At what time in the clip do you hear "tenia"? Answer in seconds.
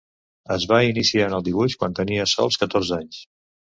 2.01-2.25